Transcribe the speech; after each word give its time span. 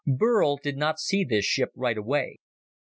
Burl 0.07 0.57
did 0.57 0.77
not 0.77 0.97
see 0.97 1.23
this 1.23 1.45
ship 1.45 1.69
right 1.75 1.95
away. 1.95 2.39